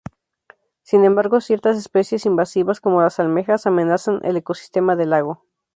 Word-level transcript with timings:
Sin 0.81 1.05
embargo, 1.05 1.41
ciertas 1.41 1.77
especies 1.77 2.25
invasivas 2.25 2.81
como 2.81 3.03
las 3.03 3.19
almejas 3.19 3.67
amenazan 3.67 4.19
el 4.23 4.35
ecosistema 4.35 4.95
del 4.95 5.11
lago. 5.11 5.43